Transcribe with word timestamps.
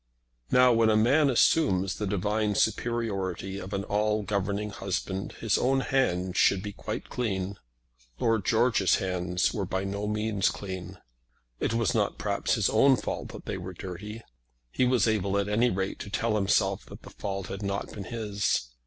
Now, 0.49 0.73
when 0.73 0.89
a 0.89 0.95
man 0.97 1.29
assumes 1.29 1.97
the 1.99 2.07
divine 2.07 2.55
superiority 2.55 3.59
of 3.59 3.71
an 3.71 3.83
all 3.83 4.23
governing 4.23 4.71
husband 4.71 5.33
his 5.33 5.59
own 5.59 5.81
hands 5.81 6.37
should 6.39 6.63
be 6.63 6.73
quite 6.73 7.07
clean. 7.07 7.59
Lord 8.17 8.43
George's 8.43 8.95
hands 8.95 9.53
were 9.53 9.67
by 9.67 9.83
no 9.83 10.07
means 10.07 10.49
clean. 10.49 10.97
It 11.59 11.75
was 11.75 11.93
not, 11.93 12.17
perhaps, 12.17 12.55
his 12.55 12.67
own 12.67 12.95
fault 12.95 13.27
that 13.27 13.45
they 13.45 13.59
were 13.59 13.73
dirty. 13.73 14.23
He 14.71 14.85
was 14.85 15.07
able 15.07 15.37
at 15.37 15.47
any 15.47 15.69
rate 15.69 15.99
to 15.99 16.09
tell 16.09 16.33
himself 16.35 16.83
that 16.87 17.03
the 17.03 17.11
fault 17.11 17.45
had 17.45 17.61
not 17.61 17.91
been 17.93 18.05
his. 18.05 18.71